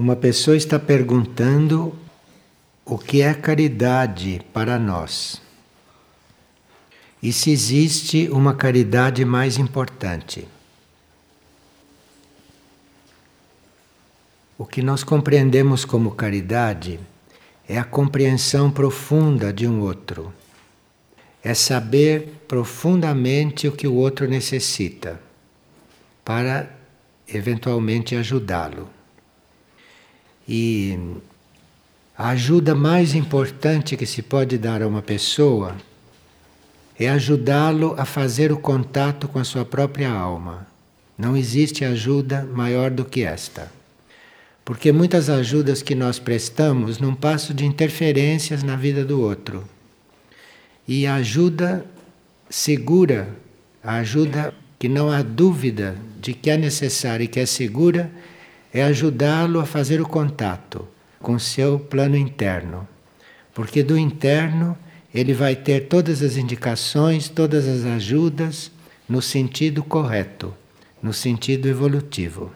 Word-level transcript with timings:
Uma 0.00 0.16
pessoa 0.16 0.56
está 0.56 0.78
perguntando 0.78 1.94
o 2.86 2.96
que 2.96 3.20
é 3.20 3.34
caridade 3.34 4.40
para 4.50 4.78
nós 4.78 5.42
e 7.22 7.30
se 7.34 7.50
existe 7.50 8.26
uma 8.30 8.54
caridade 8.54 9.22
mais 9.26 9.58
importante. 9.58 10.48
O 14.56 14.64
que 14.64 14.80
nós 14.80 15.04
compreendemos 15.04 15.84
como 15.84 16.12
caridade 16.12 16.98
é 17.68 17.78
a 17.78 17.84
compreensão 17.84 18.70
profunda 18.70 19.52
de 19.52 19.68
um 19.68 19.82
outro, 19.82 20.32
é 21.44 21.52
saber 21.52 22.42
profundamente 22.48 23.68
o 23.68 23.72
que 23.72 23.86
o 23.86 23.92
outro 23.92 24.26
necessita 24.26 25.20
para 26.24 26.74
eventualmente 27.28 28.16
ajudá-lo. 28.16 28.88
E 30.52 30.98
a 32.18 32.30
ajuda 32.30 32.74
mais 32.74 33.14
importante 33.14 33.96
que 33.96 34.04
se 34.04 34.20
pode 34.20 34.58
dar 34.58 34.82
a 34.82 34.88
uma 34.88 35.00
pessoa 35.00 35.76
é 36.98 37.08
ajudá-lo 37.08 37.94
a 37.96 38.04
fazer 38.04 38.50
o 38.50 38.58
contato 38.58 39.28
com 39.28 39.38
a 39.38 39.44
sua 39.44 39.64
própria 39.64 40.10
alma. 40.10 40.66
Não 41.16 41.36
existe 41.36 41.84
ajuda 41.84 42.42
maior 42.52 42.90
do 42.90 43.04
que 43.04 43.22
esta. 43.22 43.70
Porque 44.64 44.90
muitas 44.90 45.30
ajudas 45.30 45.82
que 45.82 45.94
nós 45.94 46.18
prestamos 46.18 46.98
não 46.98 47.14
passam 47.14 47.54
de 47.54 47.64
interferências 47.64 48.64
na 48.64 48.74
vida 48.74 49.04
do 49.04 49.20
outro. 49.20 49.62
E 50.86 51.06
a 51.06 51.14
ajuda 51.14 51.86
segura, 52.50 53.28
a 53.84 53.98
ajuda 53.98 54.52
que 54.80 54.88
não 54.88 55.12
há 55.12 55.22
dúvida 55.22 55.96
de 56.20 56.34
que 56.34 56.50
é 56.50 56.56
necessária 56.56 57.22
e 57.22 57.28
que 57.28 57.38
é 57.38 57.46
segura, 57.46 58.10
é 58.72 58.82
ajudá-lo 58.82 59.60
a 59.60 59.66
fazer 59.66 60.00
o 60.00 60.08
contato 60.08 60.86
com 61.18 61.34
o 61.34 61.40
seu 61.40 61.78
plano 61.78 62.16
interno. 62.16 62.86
Porque 63.54 63.82
do 63.82 63.98
interno 63.98 64.76
ele 65.12 65.34
vai 65.34 65.56
ter 65.56 65.88
todas 65.88 66.22
as 66.22 66.36
indicações, 66.36 67.28
todas 67.28 67.66
as 67.66 67.84
ajudas 67.84 68.70
no 69.08 69.20
sentido 69.20 69.82
correto, 69.82 70.54
no 71.02 71.12
sentido 71.12 71.68
evolutivo. 71.68 72.52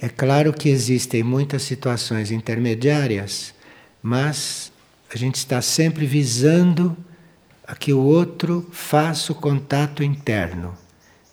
É 0.00 0.08
claro 0.08 0.52
que 0.54 0.70
existem 0.70 1.22
muitas 1.22 1.62
situações 1.62 2.30
intermediárias, 2.30 3.52
mas 4.02 4.72
a 5.12 5.18
gente 5.18 5.34
está 5.34 5.60
sempre 5.60 6.06
visando 6.06 6.96
a 7.66 7.74
que 7.74 7.92
o 7.92 8.00
outro 8.00 8.66
faça 8.72 9.32
o 9.32 9.34
contato 9.34 10.02
interno, 10.02 10.74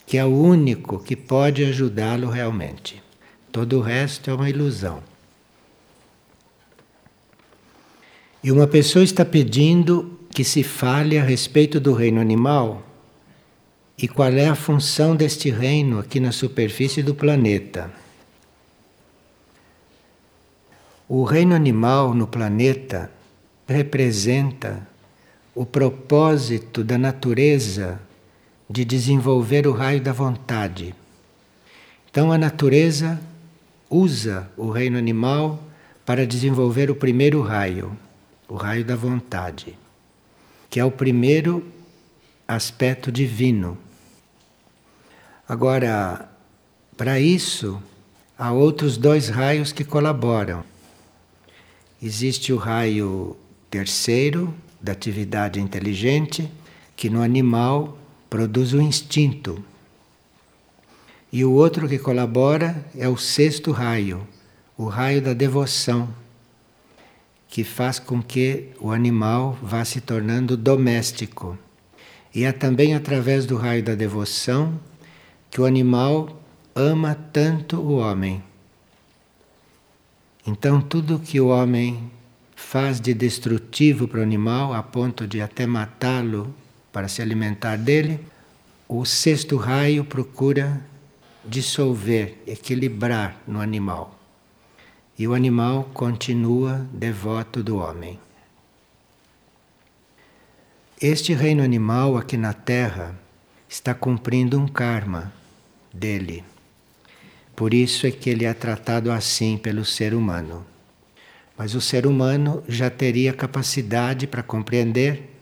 que 0.07 0.17
é 0.17 0.23
o 0.23 0.29
único 0.29 0.99
que 0.99 1.17
pode 1.17 1.65
ajudá-lo 1.65 2.29
realmente. 2.29 3.03
Todo 3.51 3.77
o 3.77 3.81
resto 3.81 4.29
é 4.29 4.33
uma 4.33 4.49
ilusão. 4.49 5.03
E 8.41 8.49
uma 8.49 8.65
pessoa 8.65 9.03
está 9.03 9.25
pedindo 9.25 10.17
que 10.31 10.45
se 10.45 10.63
fale 10.63 11.17
a 11.17 11.23
respeito 11.23 11.77
do 11.77 11.91
reino 11.91 12.21
animal 12.21 12.83
e 13.97 14.07
qual 14.07 14.31
é 14.31 14.47
a 14.47 14.55
função 14.55 15.13
deste 15.13 15.49
reino 15.49 15.99
aqui 15.99 16.21
na 16.21 16.31
superfície 16.31 17.03
do 17.03 17.13
planeta. 17.13 17.91
O 21.09 21.25
reino 21.25 21.53
animal 21.53 22.13
no 22.13 22.27
planeta 22.27 23.11
representa 23.67 24.87
o 25.53 25.65
propósito 25.65 26.81
da 26.81 26.97
natureza 26.97 28.06
de 28.69 28.83
desenvolver 28.83 29.65
o 29.67 29.71
raio 29.71 30.01
da 30.01 30.11
vontade. 30.11 30.93
Então 32.09 32.31
a 32.31 32.37
natureza 32.37 33.19
usa 33.89 34.49
o 34.57 34.69
reino 34.69 34.97
animal 34.97 35.63
para 36.05 36.25
desenvolver 36.25 36.89
o 36.89 36.95
primeiro 36.95 37.41
raio, 37.41 37.97
o 38.47 38.55
raio 38.55 38.83
da 38.83 38.95
vontade, 38.95 39.77
que 40.69 40.79
é 40.79 40.85
o 40.85 40.91
primeiro 40.91 41.65
aspecto 42.47 43.11
divino. 43.11 43.77
Agora, 45.47 46.29
para 46.95 47.19
isso, 47.19 47.81
há 48.37 48.51
outros 48.51 48.97
dois 48.97 49.29
raios 49.29 49.71
que 49.71 49.83
colaboram. 49.83 50.63
Existe 52.01 52.51
o 52.51 52.57
raio 52.57 53.35
terceiro, 53.69 54.53
da 54.81 54.91
atividade 54.91 55.59
inteligente, 55.59 56.49
que 56.95 57.09
no 57.09 57.21
animal 57.21 57.97
produz 58.29 58.73
o 58.73 58.81
instinto. 58.81 59.63
E 61.31 61.43
o 61.43 61.51
outro 61.51 61.87
que 61.87 61.99
colabora 61.99 62.85
é 62.95 63.07
o 63.07 63.17
sexto 63.17 63.71
raio, 63.71 64.25
o 64.77 64.85
raio 64.85 65.21
da 65.21 65.33
devoção, 65.33 66.09
que 67.47 67.63
faz 67.63 67.99
com 67.99 68.21
que 68.21 68.69
o 68.79 68.91
animal 68.91 69.57
vá 69.61 69.83
se 69.83 70.01
tornando 70.01 70.55
doméstico. 70.55 71.57
E 72.33 72.43
é 72.43 72.51
também 72.51 72.93
através 72.93 73.45
do 73.45 73.57
raio 73.57 73.83
da 73.83 73.95
devoção 73.95 74.79
que 75.49 75.59
o 75.59 75.65
animal 75.65 76.41
ama 76.75 77.15
tanto 77.33 77.77
o 77.77 77.97
homem. 77.97 78.43
Então, 80.45 80.79
tudo 80.79 81.19
que 81.19 81.41
o 81.41 81.47
homem 81.47 82.09
faz 82.55 83.01
de 83.01 83.13
destrutivo 83.13 84.07
para 84.07 84.19
o 84.19 84.23
animal, 84.23 84.73
a 84.73 84.81
ponto 84.81 85.27
de 85.27 85.41
até 85.41 85.65
matá-lo 85.65 86.53
para 86.97 87.07
se 87.07 87.21
alimentar 87.21 87.77
dele, 87.77 88.19
o 88.87 89.05
sexto 89.05 89.55
raio 89.55 90.03
procura 90.03 90.81
dissolver, 91.45 92.39
equilibrar 92.47 93.39
no 93.47 93.61
animal. 93.61 94.19
E 95.15 95.27
o 95.27 95.35
animal 95.35 95.91
continua 95.93 96.87
devoto 96.91 97.61
do 97.61 97.77
homem. 97.77 98.19
Este 100.99 101.35
reino 101.35 101.61
animal 101.61 102.17
aqui 102.17 102.35
na 102.35 102.51
Terra 102.51 103.13
está 103.69 103.93
cumprindo 103.93 104.59
um 104.59 104.67
karma 104.67 105.31
dele. 105.93 106.43
Por 107.55 107.75
isso 107.75 108.07
é 108.07 108.11
que 108.11 108.27
ele 108.27 108.43
é 108.43 108.55
tratado 108.55 109.11
assim 109.11 109.55
pelo 109.55 109.85
ser 109.85 110.15
humano. 110.15 110.65
Mas 111.55 111.75
o 111.75 111.79
ser 111.79 112.07
humano 112.07 112.63
já 112.67 112.89
teria 112.89 113.33
capacidade 113.33 114.25
para 114.25 114.41
compreender 114.41 115.36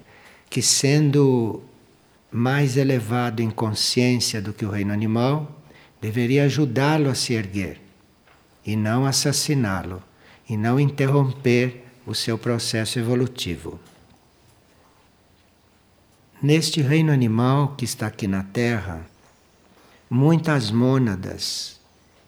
que, 0.55 0.61
sendo 0.61 1.61
mais 2.31 2.77
elevado 2.77 3.41
em 3.41 3.51
consciência 3.51 4.41
do 4.41 4.53
que 4.53 4.65
o 4.65 4.69
reino 4.69 4.93
animal, 4.93 5.51
deveria 5.99 6.45
ajudá-lo 6.45 7.09
a 7.09 7.13
se 7.13 7.33
erguer 7.33 7.81
e 8.65 8.73
não 8.73 9.05
assassiná-lo, 9.05 10.01
e 10.47 10.55
não 10.55 10.79
interromper 10.79 11.83
o 12.07 12.15
seu 12.15 12.37
processo 12.37 12.97
evolutivo. 12.97 13.77
Neste 16.41 16.81
reino 16.81 17.11
animal 17.11 17.75
que 17.75 17.83
está 17.83 18.07
aqui 18.07 18.25
na 18.25 18.41
Terra, 18.41 19.05
muitas 20.09 20.71
mônadas 20.71 21.81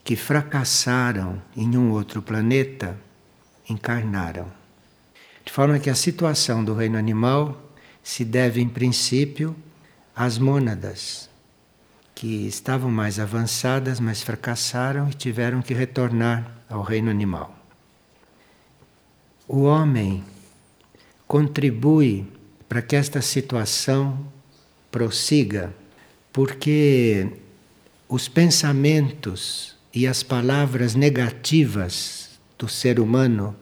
que 0.04 0.16
fracassaram 0.16 1.40
em 1.56 1.78
um 1.78 1.92
outro 1.92 2.20
planeta 2.20 2.94
encarnaram. 3.70 4.52
De 5.46 5.50
forma 5.50 5.78
que 5.78 5.88
a 5.88 5.94
situação 5.94 6.62
do 6.62 6.74
reino 6.74 6.98
animal 6.98 7.64
se 8.08 8.24
deve, 8.24 8.62
em 8.62 8.68
princípio, 8.70 9.54
às 10.16 10.38
mônadas, 10.38 11.28
que 12.14 12.46
estavam 12.46 12.90
mais 12.90 13.20
avançadas, 13.20 14.00
mas 14.00 14.22
fracassaram 14.22 15.10
e 15.10 15.12
tiveram 15.12 15.60
que 15.60 15.74
retornar 15.74 16.50
ao 16.70 16.80
reino 16.80 17.10
animal. 17.10 17.54
O 19.46 19.60
homem 19.64 20.24
contribui 21.26 22.26
para 22.66 22.80
que 22.80 22.96
esta 22.96 23.20
situação 23.20 24.18
prossiga, 24.90 25.70
porque 26.32 27.28
os 28.08 28.26
pensamentos 28.26 29.76
e 29.92 30.06
as 30.06 30.22
palavras 30.22 30.94
negativas 30.94 32.30
do 32.58 32.70
ser 32.70 33.00
humano, 33.00 33.54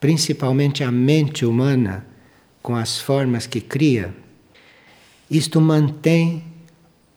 principalmente 0.00 0.82
a 0.82 0.90
mente 0.90 1.46
humana, 1.46 2.04
com 2.64 2.74
as 2.74 2.98
formas 2.98 3.46
que 3.46 3.60
cria, 3.60 4.14
isto 5.30 5.60
mantém 5.60 6.42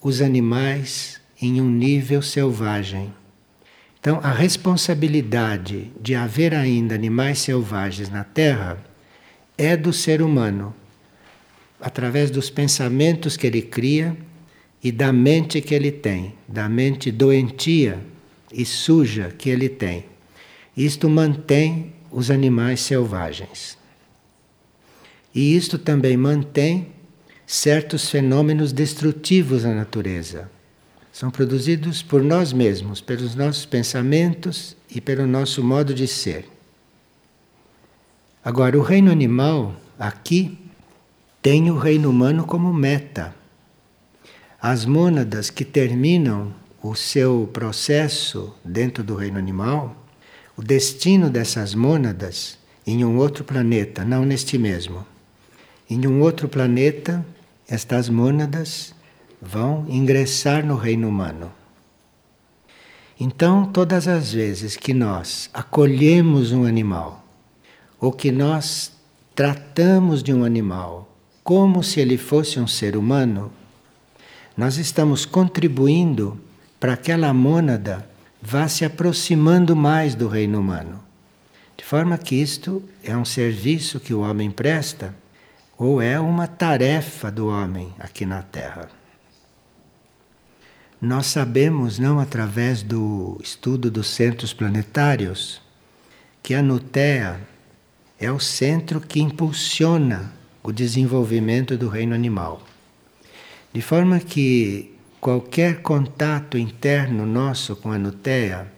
os 0.01 0.21
animais 0.21 1.21
em 1.41 1.61
um 1.61 1.69
nível 1.69 2.21
selvagem. 2.21 3.13
Então, 3.97 4.19
a 4.21 4.33
responsabilidade 4.33 5.89
de 6.01 6.15
haver 6.15 6.53
ainda 6.53 6.95
animais 6.95 7.39
selvagens 7.39 8.09
na 8.09 8.25
Terra 8.25 8.77
é 9.57 9.77
do 9.77 9.93
ser 9.93 10.21
humano, 10.21 10.75
através 11.79 12.29
dos 12.29 12.49
pensamentos 12.49 13.37
que 13.37 13.47
ele 13.47 13.61
cria 13.61 14.17
e 14.83 14.91
da 14.91 15.13
mente 15.13 15.61
que 15.61 15.73
ele 15.73 15.93
tem, 15.93 16.35
da 16.45 16.67
mente 16.67 17.09
doentia 17.09 18.01
e 18.51 18.65
suja 18.65 19.33
que 19.37 19.49
ele 19.49 19.69
tem. 19.69 20.03
Isto 20.75 21.09
mantém 21.09 21.93
os 22.11 22.29
animais 22.29 22.81
selvagens. 22.81 23.76
E 25.37 25.55
isto 25.55 25.77
também 25.77 26.17
mantém 26.17 26.87
certos 27.45 28.09
fenômenos 28.09 28.73
destrutivos 28.73 29.63
na 29.63 29.75
natureza. 29.75 30.49
São 31.13 31.29
produzidos 31.29 32.01
por 32.01 32.23
nós 32.23 32.51
mesmos, 32.51 33.01
pelos 33.01 33.35
nossos 33.35 33.63
pensamentos 33.63 34.75
e 34.89 34.99
pelo 34.99 35.27
nosso 35.27 35.63
modo 35.63 35.93
de 35.93 36.07
ser. 36.07 36.49
Agora, 38.43 38.79
o 38.79 38.81
reino 38.81 39.11
animal, 39.11 39.75
aqui, 39.99 40.57
tem 41.39 41.69
o 41.69 41.77
reino 41.77 42.09
humano 42.09 42.43
como 42.43 42.73
meta. 42.73 43.35
As 44.59 44.85
mônadas 44.85 45.51
que 45.51 45.63
terminam 45.63 46.51
o 46.81 46.95
seu 46.95 47.47
processo 47.53 48.55
dentro 48.65 49.03
do 49.03 49.13
reino 49.13 49.37
animal, 49.37 49.95
o 50.57 50.63
destino 50.63 51.29
dessas 51.29 51.75
mônadas 51.75 52.57
em 52.87 53.05
um 53.05 53.17
outro 53.17 53.43
planeta, 53.43 54.03
não 54.03 54.25
neste 54.25 54.57
mesmo. 54.57 55.05
Em 55.89 56.05
um 56.05 56.21
outro 56.21 56.49
planeta, 56.49 57.25
estas 57.67 58.09
mônadas 58.09 58.93
vão 59.41 59.85
ingressar 59.87 60.65
no 60.65 60.75
reino 60.75 61.07
humano. 61.07 61.51
Então, 63.19 63.65
todas 63.65 64.07
as 64.07 64.33
vezes 64.33 64.75
que 64.75 64.93
nós 64.93 65.49
acolhemos 65.53 66.51
um 66.51 66.65
animal, 66.65 67.23
ou 67.99 68.11
que 68.11 68.31
nós 68.31 68.91
tratamos 69.33 70.21
de 70.21 70.33
um 70.33 70.43
animal 70.43 71.07
como 71.43 71.81
se 71.81 72.01
ele 72.01 72.17
fosse 72.17 72.59
um 72.59 72.67
ser 72.67 72.97
humano, 72.97 73.51
nós 74.55 74.77
estamos 74.77 75.25
contribuindo 75.25 76.37
para 76.79 76.97
que 76.97 77.11
aquela 77.11 77.33
mônada 77.33 78.07
vá 78.41 78.67
se 78.67 78.83
aproximando 78.83 79.75
mais 79.75 80.13
do 80.13 80.27
reino 80.27 80.59
humano. 80.59 81.01
De 81.77 81.85
forma 81.85 82.17
que 82.17 82.35
isto 82.35 82.83
é 83.03 83.15
um 83.15 83.23
serviço 83.23 83.99
que 83.99 84.13
o 84.13 84.19
homem 84.19 84.51
presta, 84.51 85.15
ou 85.77 86.01
é 86.01 86.19
uma 86.19 86.47
tarefa 86.47 87.31
do 87.31 87.47
homem 87.47 87.93
aqui 87.99 88.25
na 88.25 88.41
Terra. 88.41 88.89
Nós 90.99 91.27
sabemos, 91.27 91.99
não 91.99 92.19
através 92.19 92.81
do 92.81 93.39
estudo 93.43 93.91
dos 93.91 94.07
centros 94.07 94.51
planetários, 94.51 95.61
que 96.41 96.55
a 96.55 96.61
Nutea 96.63 97.39
é 98.19 98.31
o 98.31 98.39
centro 98.39 98.99
que 98.99 99.21
impulsiona 99.21 100.33
o 100.63 100.71
desenvolvimento 100.71 101.77
do 101.77 101.87
reino 101.87 102.15
animal. 102.15 102.63
De 103.71 103.81
forma 103.81 104.19
que 104.19 104.95
qualquer 105.21 105.81
contato 105.83 106.57
interno 106.57 107.27
nosso 107.27 107.75
com 107.75 107.91
a 107.91 107.97
Nutea, 107.99 108.71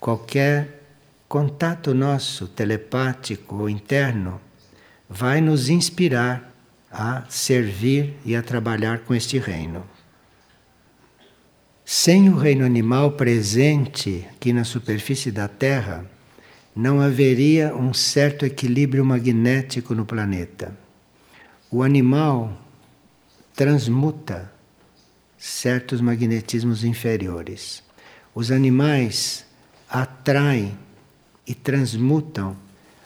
qualquer 0.00 0.82
contato 1.28 1.94
nosso 1.94 2.48
telepático 2.48 3.56
ou 3.56 3.70
interno, 3.70 4.40
vai 5.12 5.42
nos 5.42 5.68
inspirar 5.68 6.50
a 6.90 7.24
servir 7.28 8.16
e 8.24 8.34
a 8.34 8.42
trabalhar 8.42 9.00
com 9.00 9.14
este 9.14 9.38
reino. 9.38 9.84
Sem 11.84 12.30
o 12.30 12.36
reino 12.36 12.64
animal 12.64 13.12
presente 13.12 14.26
aqui 14.30 14.52
na 14.52 14.64
superfície 14.64 15.30
da 15.30 15.48
Terra, 15.48 16.06
não 16.74 17.00
haveria 17.00 17.76
um 17.76 17.92
certo 17.92 18.46
equilíbrio 18.46 19.04
magnético 19.04 19.94
no 19.94 20.06
planeta. 20.06 20.74
O 21.70 21.82
animal 21.82 22.58
transmuta 23.54 24.50
certos 25.36 26.00
magnetismos 26.00 26.84
inferiores. 26.84 27.82
Os 28.34 28.50
animais 28.50 29.44
atraem 29.90 30.78
e 31.46 31.54
transmutam 31.54 32.56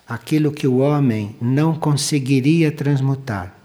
aquilo 0.09 0.53
que 0.53 0.67
o 0.67 0.79
homem 0.79 1.35
não 1.41 1.75
conseguiria 1.75 2.71
transmutar. 2.71 3.57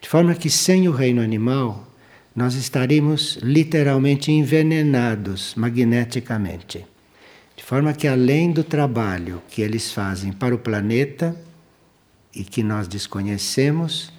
De 0.00 0.08
forma 0.08 0.34
que 0.34 0.50
sem 0.50 0.88
o 0.88 0.92
reino 0.92 1.22
animal, 1.22 1.86
nós 2.34 2.54
estaríamos 2.54 3.38
literalmente 3.42 4.32
envenenados 4.32 5.54
magneticamente. 5.54 6.84
De 7.56 7.62
forma 7.62 7.92
que, 7.92 8.08
além 8.08 8.50
do 8.50 8.64
trabalho 8.64 9.42
que 9.50 9.60
eles 9.60 9.92
fazem 9.92 10.32
para 10.32 10.54
o 10.54 10.58
planeta 10.58 11.36
e 12.34 12.42
que 12.42 12.62
nós 12.62 12.88
desconhecemos, 12.88 14.12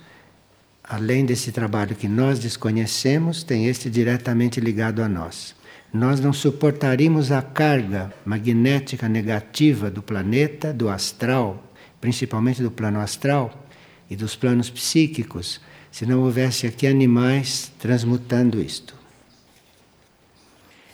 além 0.84 1.26
desse 1.26 1.52
trabalho 1.52 1.96
que 1.96 2.08
nós 2.08 2.38
desconhecemos, 2.38 3.44
tem 3.44 3.66
este 3.66 3.90
diretamente 3.90 4.60
ligado 4.60 5.02
a 5.02 5.10
nós. 5.10 5.56
Nós 5.94 6.22
não 6.22 6.32
suportaríamos 6.32 7.32
a 7.34 7.42
carga 7.42 8.14
magnética 8.26 9.10
negativa 9.10 9.92
do 9.92 10.02
planeta, 10.02 10.72
do 10.72 10.88
astral, 10.88 11.62
principalmente 12.00 12.64
do 12.64 12.72
plano 12.72 13.00
astral 13.00 13.68
e 14.10 14.16
dos 14.16 14.36
planos 14.36 14.70
psíquicos, 14.70 15.60
se 15.92 16.06
não 16.06 16.22
houvesse 16.22 16.66
aqui 16.66 16.88
animais 16.88 17.72
transmutando 17.78 18.62
isto. 18.62 18.96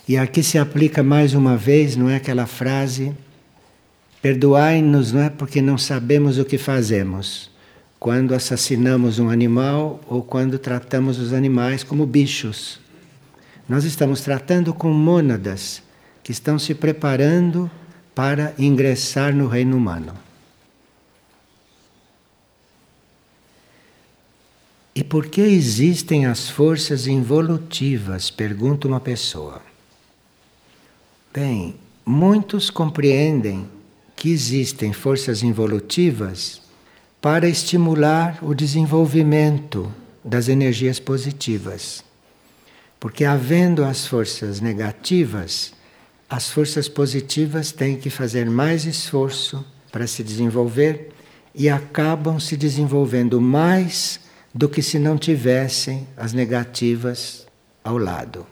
E 0.08 0.18
aqui 0.18 0.42
se 0.42 0.58
aplica 0.58 1.04
mais 1.04 1.36
uma 1.36 1.56
vez, 1.56 1.96
não 1.96 2.10
é 2.10 2.16
aquela 2.16 2.48
frase: 2.48 3.14
perdoai-nos, 4.20 5.12
não 5.12 5.22
é 5.22 5.30
porque 5.30 5.62
não 5.62 5.78
sabemos 5.78 6.40
o 6.40 6.46
que 6.46 6.58
fazemos, 6.58 7.52
quando 8.00 8.34
assassinamos 8.34 9.20
um 9.20 9.30
animal 9.30 10.00
ou 10.08 10.24
quando 10.24 10.58
tratamos 10.58 11.20
os 11.20 11.34
animais 11.34 11.84
como 11.84 12.06
bichos. 12.06 12.87
Nós 13.68 13.84
estamos 13.84 14.22
tratando 14.22 14.74
com 14.74 14.94
mônadas 14.94 15.84
que 16.24 16.32
estão 16.32 16.58
se 16.58 16.74
preparando 16.74 17.70
para 18.16 18.54
ingressar 18.58 19.36
no 19.36 19.48
reino 19.48 19.76
humano. 19.76 20.14
E 24.96 25.04
por 25.04 25.28
que 25.28 25.42
existem 25.42 26.26
as 26.26 26.50
forças 26.50 27.06
involutivas? 27.06 28.32
Pergunta 28.32 28.88
uma 28.88 29.00
pessoa. 29.00 29.62
Bem, 31.32 31.76
muitos 32.04 32.72
compreendem 32.72 33.70
que 34.16 34.32
existem 34.32 34.92
forças 34.92 35.44
involutivas 35.44 36.62
para 37.22 37.48
estimular 37.48 38.40
o 38.42 38.56
desenvolvimento 38.56 39.94
das 40.26 40.48
energias 40.48 41.00
positivas. 41.00 42.07
Porque 43.00 43.24
havendo 43.24 43.84
as 43.84 44.08
forças 44.08 44.60
negativas, 44.60 45.74
as 46.30 46.50
forças 46.50 46.90
positivas 46.90 47.72
têm 47.72 47.96
que 47.98 48.10
fazer 48.10 48.50
mais 48.50 48.86
esforço 48.86 49.66
para 49.92 50.08
se 50.08 50.24
desenvolver 50.24 51.12
e 51.54 51.70
acabam 51.70 52.40
se 52.40 52.58
desenvolvendo 52.58 53.40
mais 53.40 54.20
do 54.54 54.68
que 54.68 54.82
se 54.82 55.00
não 55.00 55.18
tivessem 55.18 56.08
as 56.18 56.34
negativas 56.34 57.48
ao 57.84 57.98
lado. 57.98 58.46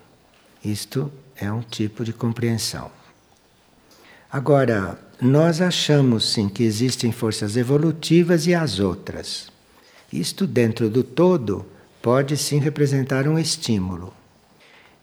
Isto 0.63 1.11
é 1.35 1.51
um 1.51 1.61
tipo 1.61 2.03
de 2.03 2.13
compreensão. 2.13 2.89
Agora, 4.31 4.99
nós 5.21 5.61
achamos 5.61 6.33
sim 6.33 6.49
que 6.49 6.63
existem 6.63 7.11
forças 7.11 7.57
evolutivas 7.57 8.47
e 8.47 8.53
as 8.53 8.79
outras. 8.79 9.49
Isto, 10.11 10.47
dentro 10.47 10.89
do 10.89 11.03
todo, 11.03 11.65
pode 12.01 12.37
sim 12.37 12.59
representar 12.59 13.27
um 13.27 13.39
estímulo. 13.39 14.13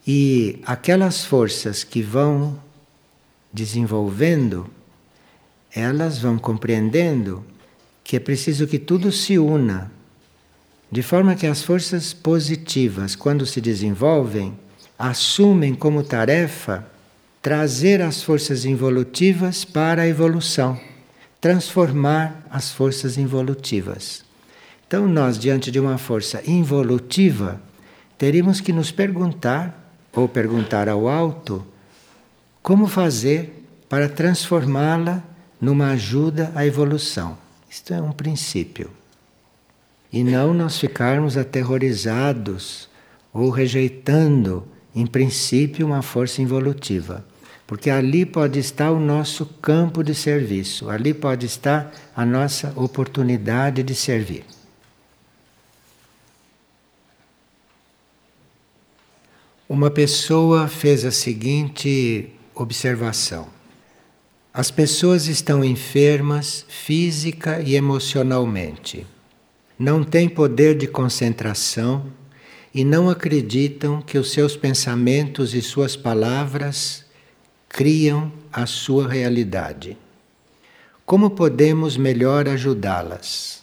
E 0.06 0.60
aquelas 0.66 1.24
forças 1.24 1.84
que 1.84 2.02
vão 2.02 2.58
desenvolvendo, 3.52 4.68
elas 5.74 6.18
vão 6.18 6.38
compreendendo 6.38 7.44
que 8.02 8.16
é 8.16 8.20
preciso 8.20 8.66
que 8.66 8.78
tudo 8.78 9.12
se 9.12 9.38
una, 9.38 9.92
de 10.90 11.02
forma 11.02 11.34
que 11.34 11.46
as 11.46 11.62
forças 11.62 12.12
positivas, 12.12 13.14
quando 13.14 13.46
se 13.46 13.60
desenvolvem, 13.60 14.58
assumem 14.98 15.74
como 15.74 16.02
tarefa 16.02 16.86
trazer 17.40 18.00
as 18.00 18.22
forças 18.22 18.64
involutivas 18.64 19.64
para 19.64 20.02
a 20.02 20.08
evolução, 20.08 20.78
transformar 21.40 22.46
as 22.50 22.70
forças 22.70 23.18
involutivas. 23.18 24.24
Então, 24.86 25.08
nós, 25.08 25.38
diante 25.38 25.70
de 25.70 25.80
uma 25.80 25.98
força 25.98 26.42
involutiva, 26.46 27.60
teríamos 28.18 28.60
que 28.60 28.72
nos 28.72 28.92
perguntar, 28.92 29.81
ou 30.14 30.28
perguntar 30.28 30.88
ao 30.88 31.08
alto, 31.08 31.64
como 32.62 32.86
fazer 32.86 33.64
para 33.88 34.08
transformá-la 34.08 35.22
numa 35.60 35.90
ajuda 35.90 36.52
à 36.54 36.66
evolução. 36.66 37.38
Isto 37.68 37.94
é 37.94 38.00
um 38.00 38.12
princípio. 38.12 38.90
E 40.12 40.22
não 40.22 40.52
nós 40.52 40.78
ficarmos 40.78 41.36
aterrorizados 41.36 42.88
ou 43.32 43.48
rejeitando 43.50 44.66
em 44.94 45.06
princípio, 45.06 45.86
uma 45.86 46.02
força 46.02 46.42
involutiva. 46.42 47.24
Porque 47.66 47.88
ali 47.88 48.26
pode 48.26 48.58
estar 48.58 48.90
o 48.90 49.00
nosso 49.00 49.46
campo 49.46 50.02
de 50.02 50.14
serviço, 50.14 50.90
ali 50.90 51.14
pode 51.14 51.46
estar 51.46 51.92
a 52.14 52.26
nossa 52.26 52.72
oportunidade 52.76 53.82
de 53.82 53.94
servir. 53.94 54.44
Uma 59.72 59.90
pessoa 59.90 60.68
fez 60.68 61.02
a 61.02 61.10
seguinte 61.10 62.28
observação: 62.54 63.48
as 64.52 64.70
pessoas 64.70 65.28
estão 65.28 65.64
enfermas 65.64 66.66
física 66.68 67.58
e 67.58 67.74
emocionalmente, 67.74 69.06
não 69.78 70.04
têm 70.04 70.28
poder 70.28 70.76
de 70.76 70.86
concentração 70.86 72.04
e 72.74 72.84
não 72.84 73.08
acreditam 73.08 74.02
que 74.02 74.18
os 74.18 74.30
seus 74.30 74.54
pensamentos 74.58 75.54
e 75.54 75.62
suas 75.62 75.96
palavras 75.96 77.06
criam 77.66 78.30
a 78.52 78.66
sua 78.66 79.08
realidade. 79.08 79.96
Como 81.06 81.30
podemos 81.30 81.96
melhor 81.96 82.46
ajudá-las? 82.46 83.61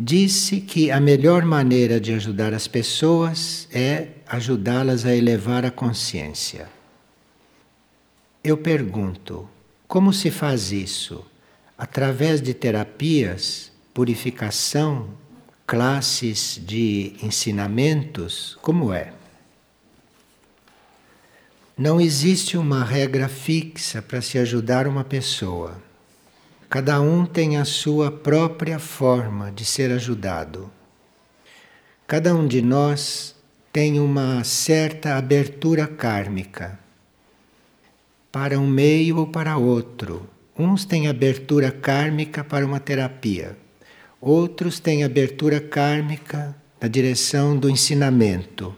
Disse 0.00 0.60
que 0.60 0.92
a 0.92 1.00
melhor 1.00 1.44
maneira 1.44 1.98
de 1.98 2.12
ajudar 2.12 2.54
as 2.54 2.68
pessoas 2.68 3.66
é 3.72 4.10
ajudá-las 4.28 5.04
a 5.04 5.12
elevar 5.12 5.64
a 5.64 5.72
consciência. 5.72 6.68
Eu 8.44 8.56
pergunto, 8.56 9.48
como 9.88 10.12
se 10.12 10.30
faz 10.30 10.70
isso? 10.70 11.26
Através 11.76 12.40
de 12.40 12.54
terapias, 12.54 13.72
purificação, 13.92 15.08
classes 15.66 16.60
de 16.64 17.16
ensinamentos? 17.20 18.56
Como 18.62 18.92
é? 18.92 19.12
Não 21.76 22.00
existe 22.00 22.56
uma 22.56 22.84
regra 22.84 23.28
fixa 23.28 24.00
para 24.00 24.20
se 24.20 24.38
ajudar 24.38 24.86
uma 24.86 25.02
pessoa. 25.02 25.87
Cada 26.70 27.00
um 27.00 27.24
tem 27.24 27.56
a 27.56 27.64
sua 27.64 28.10
própria 28.12 28.78
forma 28.78 29.50
de 29.50 29.64
ser 29.64 29.90
ajudado. 29.90 30.70
Cada 32.06 32.34
um 32.34 32.46
de 32.46 32.60
nós 32.60 33.34
tem 33.72 33.98
uma 33.98 34.44
certa 34.44 35.16
abertura 35.16 35.86
kármica 35.86 36.78
para 38.30 38.60
um 38.60 38.66
meio 38.66 39.16
ou 39.16 39.26
para 39.26 39.56
outro. 39.56 40.28
Uns 40.58 40.84
têm 40.84 41.08
abertura 41.08 41.70
kármica 41.70 42.44
para 42.44 42.66
uma 42.66 42.78
terapia, 42.78 43.56
outros 44.20 44.78
têm 44.78 45.04
abertura 45.04 45.62
kármica 45.62 46.54
na 46.78 46.86
direção 46.86 47.56
do 47.56 47.70
ensinamento, 47.70 48.76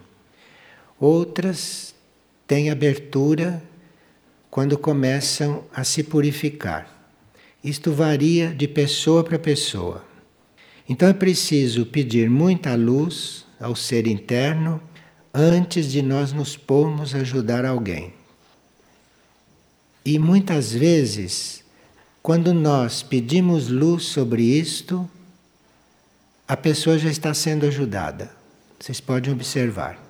outras 0.96 1.92
têm 2.46 2.70
abertura 2.70 3.60
quando 4.48 4.78
começam 4.78 5.64
a 5.74 5.82
se 5.82 6.04
purificar. 6.04 6.99
Isto 7.62 7.92
varia 7.92 8.54
de 8.54 8.66
pessoa 8.66 9.22
para 9.22 9.38
pessoa. 9.38 10.04
Então 10.88 11.08
é 11.08 11.12
preciso 11.12 11.86
pedir 11.86 12.28
muita 12.28 12.74
luz 12.74 13.44
ao 13.60 13.76
ser 13.76 14.06
interno 14.06 14.80
antes 15.32 15.92
de 15.92 16.02
nós 16.02 16.32
nos 16.32 16.56
pormos 16.56 17.14
a 17.14 17.18
ajudar 17.18 17.64
alguém. 17.64 18.12
E 20.04 20.18
muitas 20.18 20.72
vezes, 20.72 21.62
quando 22.22 22.54
nós 22.54 23.02
pedimos 23.02 23.68
luz 23.68 24.04
sobre 24.04 24.42
isto, 24.42 25.08
a 26.48 26.56
pessoa 26.56 26.98
já 26.98 27.10
está 27.10 27.32
sendo 27.34 27.66
ajudada. 27.66 28.30
Vocês 28.78 28.98
podem 28.98 29.32
observar. 29.32 30.02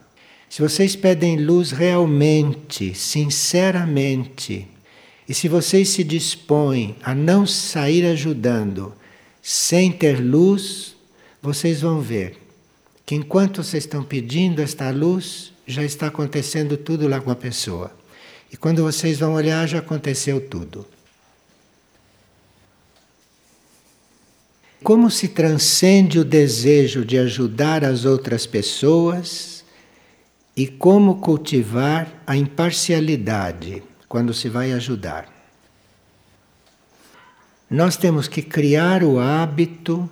Se 0.49 0.63
vocês 0.63 0.97
pedem 0.97 1.37
luz 1.45 1.71
realmente, 1.71 2.95
sinceramente, 2.95 4.67
e 5.31 5.35
se 5.35 5.47
vocês 5.47 5.91
se 5.91 6.03
dispõem 6.03 6.97
a 7.05 7.15
não 7.15 7.47
sair 7.47 8.05
ajudando 8.05 8.93
sem 9.41 9.93
ter 9.93 10.19
luz, 10.19 10.97
vocês 11.41 11.83
vão 11.83 12.01
ver 12.01 12.37
que 13.07 13.15
enquanto 13.15 13.63
vocês 13.63 13.85
estão 13.85 14.03
pedindo 14.03 14.61
esta 14.61 14.91
luz, 14.91 15.53
já 15.65 15.85
está 15.85 16.09
acontecendo 16.09 16.77
tudo 16.77 17.07
lá 17.07 17.21
com 17.21 17.31
a 17.31 17.37
pessoa. 17.37 17.93
E 18.53 18.57
quando 18.57 18.83
vocês 18.83 19.21
vão 19.21 19.35
olhar, 19.35 19.69
já 19.69 19.79
aconteceu 19.79 20.41
tudo. 20.41 20.85
Como 24.83 25.09
se 25.13 25.29
transcende 25.29 26.19
o 26.19 26.25
desejo 26.25 27.05
de 27.05 27.17
ajudar 27.19 27.85
as 27.85 28.05
outras 28.05 28.47
pessoas 28.47 29.65
e 30.57 30.67
como 30.67 31.21
cultivar 31.21 32.21
a 32.27 32.37
imparcialidade 32.37 33.85
quando 34.11 34.35
se 34.35 34.49
vai 34.49 34.73
ajudar. 34.73 35.33
Nós 37.71 37.97
temos 37.97 38.27
que 38.27 38.43
criar 38.43 39.05
o 39.05 39.21
hábito 39.21 40.11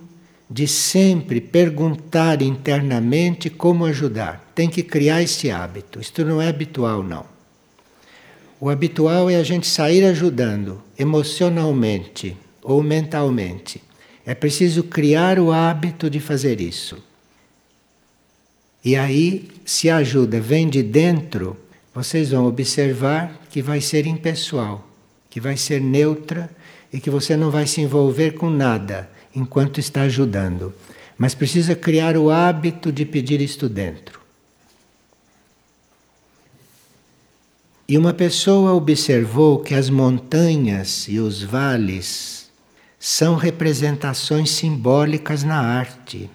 de 0.49 0.69
sempre 0.69 1.41
perguntar 1.41 2.41
internamente 2.41 3.49
como 3.49 3.85
ajudar. 3.85 4.51
Tem 4.55 4.69
que 4.69 4.83
criar 4.83 5.21
esse 5.21 5.51
hábito. 5.51 5.99
Isto 5.99 6.23
não 6.23 6.41
é 6.41 6.47
habitual, 6.47 7.03
não. 7.03 7.25
O 8.57 8.69
habitual 8.69 9.29
é 9.29 9.35
a 9.35 9.43
gente 9.43 9.67
sair 9.67 10.05
ajudando 10.05 10.81
emocionalmente 10.97 12.37
ou 12.63 12.81
mentalmente. 12.81 13.83
É 14.25 14.33
preciso 14.33 14.83
criar 14.83 15.37
o 15.39 15.51
hábito 15.51 16.09
de 16.09 16.21
fazer 16.21 16.61
isso. 16.61 17.03
E 18.83 18.95
aí, 18.95 19.49
se 19.65 19.89
a 19.89 19.97
ajuda 19.97 20.39
vem 20.39 20.69
de 20.69 20.81
dentro, 20.81 21.57
vocês 21.93 22.31
vão 22.31 22.45
observar 22.45 23.39
que 23.49 23.61
vai 23.61 23.81
ser 23.81 24.05
impessoal, 24.05 24.87
que 25.29 25.39
vai 25.39 25.57
ser 25.57 25.81
neutra 25.81 26.49
e 26.91 26.99
que 26.99 27.09
você 27.09 27.35
não 27.35 27.51
vai 27.51 27.67
se 27.67 27.81
envolver 27.81 28.31
com 28.31 28.49
nada 28.49 29.09
enquanto 29.35 29.79
está 29.79 30.01
ajudando. 30.03 30.73
Mas 31.17 31.35
precisa 31.35 31.75
criar 31.75 32.15
o 32.15 32.29
hábito 32.29 32.91
de 32.91 33.05
pedir 33.05 33.41
isto 33.41 33.67
dentro. 33.67 34.19
E 37.87 37.97
uma 37.97 38.13
pessoa 38.13 38.73
observou 38.73 39.59
que 39.59 39.73
as 39.73 39.89
montanhas 39.89 41.07
e 41.07 41.19
os 41.19 41.41
vales 41.41 42.47
são 42.99 43.35
representações 43.35 44.51
simbólicas 44.51 45.43
na 45.43 45.59
arte, 45.59 46.29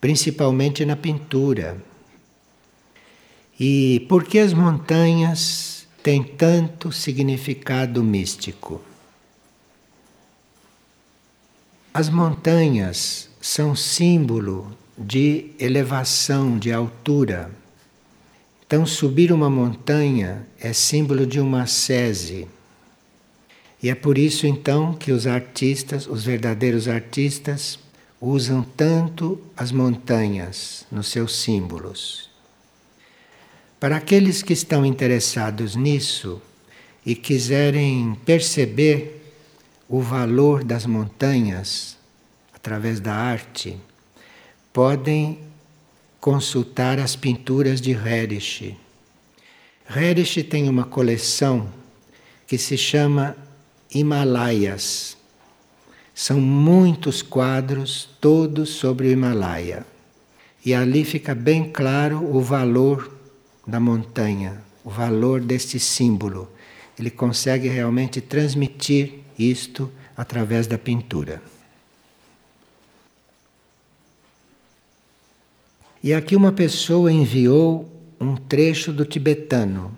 principalmente 0.00 0.84
na 0.84 0.94
pintura. 0.94 1.76
E 3.58 4.04
por 4.08 4.24
que 4.24 4.38
as 4.38 4.52
montanhas 4.52 5.86
têm 6.02 6.22
tanto 6.22 6.92
significado 6.92 8.02
místico? 8.02 8.82
As 11.94 12.10
montanhas 12.10 13.30
são 13.40 13.74
símbolo 13.74 14.76
de 14.98 15.52
elevação, 15.58 16.58
de 16.58 16.70
altura. 16.70 17.50
Então, 18.66 18.84
subir 18.84 19.32
uma 19.32 19.48
montanha 19.48 20.46
é 20.60 20.74
símbolo 20.74 21.26
de 21.26 21.40
uma 21.40 21.66
sese. 21.66 22.46
E 23.82 23.88
é 23.88 23.94
por 23.94 24.18
isso 24.18 24.46
então 24.46 24.92
que 24.92 25.12
os 25.12 25.26
artistas, 25.26 26.06
os 26.06 26.24
verdadeiros 26.24 26.88
artistas, 26.88 27.78
usam 28.20 28.62
tanto 28.62 29.40
as 29.56 29.72
montanhas 29.72 30.84
nos 30.90 31.08
seus 31.08 31.36
símbolos. 31.36 32.25
Para 33.78 33.96
aqueles 33.96 34.42
que 34.42 34.54
estão 34.54 34.86
interessados 34.86 35.76
nisso 35.76 36.40
e 37.04 37.14
quiserem 37.14 38.16
perceber 38.24 39.22
o 39.86 40.00
valor 40.00 40.64
das 40.64 40.86
montanhas 40.86 41.98
através 42.54 43.00
da 43.00 43.14
arte, 43.14 43.76
podem 44.72 45.38
consultar 46.18 46.98
as 46.98 47.14
pinturas 47.14 47.80
de 47.80 47.92
Herish. 47.92 48.74
Herish 49.94 50.42
tem 50.44 50.70
uma 50.70 50.84
coleção 50.84 51.70
que 52.46 52.56
se 52.56 52.78
chama 52.78 53.36
Himalaias. 53.94 55.18
São 56.14 56.40
muitos 56.40 57.20
quadros, 57.20 58.08
todos 58.22 58.70
sobre 58.70 59.08
o 59.08 59.12
Himalaia. 59.12 59.86
E 60.64 60.74
ali 60.74 61.04
fica 61.04 61.34
bem 61.34 61.70
claro 61.70 62.24
o 62.24 62.40
valor 62.40 63.15
da 63.66 63.80
montanha, 63.80 64.62
o 64.84 64.90
valor 64.90 65.40
deste 65.40 65.80
símbolo. 65.80 66.48
Ele 66.98 67.10
consegue 67.10 67.68
realmente 67.68 68.20
transmitir 68.20 69.20
isto 69.38 69.90
através 70.16 70.66
da 70.66 70.78
pintura. 70.78 71.42
E 76.02 76.14
aqui 76.14 76.36
uma 76.36 76.52
pessoa 76.52 77.10
enviou 77.10 77.90
um 78.20 78.36
trecho 78.36 78.92
do 78.92 79.04
tibetano 79.04 79.96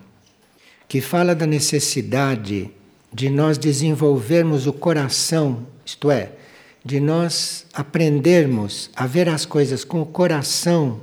que 0.87 0.99
fala 0.99 1.35
da 1.35 1.45
necessidade 1.45 2.71
de 3.13 3.29
nós 3.29 3.57
desenvolvermos 3.57 4.65
o 4.65 4.73
coração, 4.73 5.67
isto 5.85 6.09
é, 6.09 6.31
de 6.83 6.99
nós 6.99 7.65
aprendermos 7.73 8.89
a 8.95 9.05
ver 9.05 9.29
as 9.29 9.45
coisas 9.45 9.83
com 9.83 10.01
o 10.01 10.05
coração 10.05 10.99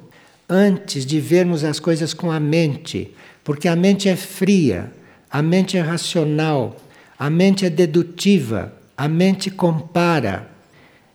antes 0.49 1.05
de 1.05 1.21
vermos 1.21 1.65
as 1.65 1.81
coisas 1.81 2.15
com 2.15 2.31
a 2.31 2.39
mente, 2.39 3.13
porque 3.43 3.69
a 3.69 3.77
mente 3.77 4.09
é 4.09 4.17
fria, 4.17 4.93
a 5.31 5.43
mente 5.43 5.77
é 5.77 5.81
racional, 5.81 6.77
a 7.19 7.29
mente 7.29 7.65
é 7.67 7.71
dedutiva, 7.71 8.73
a 8.97 9.09
mente 9.09 9.51
compara. 9.51 10.51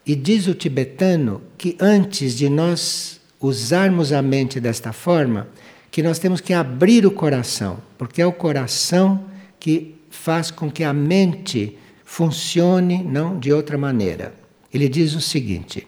E 0.06 0.16
diz 0.16 0.48
o 0.48 0.54
tibetano 0.54 1.42
que 1.58 1.78
antes 1.80 2.36
de 2.36 2.50
nós 2.50 3.20
usarmos 3.40 4.12
a 4.12 4.22
mente 4.22 4.60
desta 4.60 4.92
forma, 4.92 5.48
que 5.90 6.02
nós 6.02 6.20
temos 6.20 6.40
que 6.42 6.54
abrir 6.54 7.06
o 7.06 7.12
coração, 7.12 7.80
porque 7.98 8.22
é 8.22 8.26
o 8.26 8.32
coração 8.32 9.26
que 9.60 9.96
faz 10.10 10.52
com 10.52 10.72
que 10.72 10.84
a 10.84 10.94
mente 10.94 11.78
funcione 12.04 13.04
não 13.04 13.40
de 13.40 13.52
outra 13.52 13.78
maneira. 13.78 14.34
Ele 14.74 14.88
diz 14.88 15.16
o 15.16 15.22
seguinte: 15.22 15.88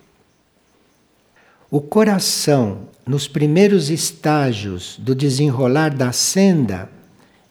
O 1.75 1.81
coração, 1.81 2.87
nos 3.03 3.27
primeiros 3.27 3.89
estágios 3.89 4.95
do 4.99 5.15
desenrolar 5.15 5.89
da 5.89 6.11
senda, 6.11 6.87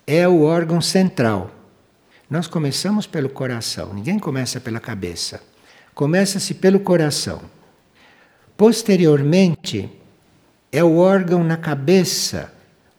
é 0.07 0.29
o 0.29 0.43
órgão 0.43 0.81
central. 0.81 1.51
Nós 2.31 2.47
começamos 2.47 3.05
pelo 3.05 3.29
coração, 3.29 3.93
ninguém 3.93 4.21
começa 4.21 4.61
pela 4.61 4.79
cabeça. 4.79 5.43
Começa-se 5.93 6.55
pelo 6.55 6.79
coração. 6.79 7.43
Posteriormente, 8.57 9.91
é 10.71 10.85
o 10.85 10.99
órgão 10.99 11.43
na 11.43 11.57
cabeça 11.57 12.53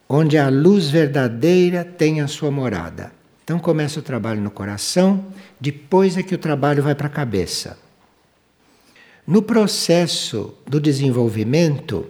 onde 0.06 0.36
a 0.36 0.50
luz 0.50 0.90
verdadeira 0.90 1.86
tem 1.86 2.20
a 2.20 2.28
sua 2.28 2.50
morada. 2.50 3.12
Então 3.44 3.58
começa 3.58 3.98
o 3.98 4.02
trabalho 4.02 4.42
no 4.42 4.50
coração, 4.50 5.24
depois 5.58 6.18
é 6.18 6.22
que 6.22 6.34
o 6.34 6.38
trabalho 6.38 6.82
vai 6.82 6.94
para 6.94 7.06
a 7.06 7.10
cabeça. 7.10 7.82
No 9.26 9.40
processo 9.40 10.52
do 10.66 10.78
desenvolvimento, 10.78 12.06